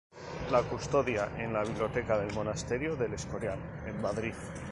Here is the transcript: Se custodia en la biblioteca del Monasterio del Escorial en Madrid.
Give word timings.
Se 0.51 0.61
custodia 0.67 1.29
en 1.37 1.53
la 1.53 1.61
biblioteca 1.63 2.17
del 2.17 2.33
Monasterio 2.33 2.95
del 2.95 3.13
Escorial 3.13 3.59
en 3.85 4.01
Madrid. 4.01 4.33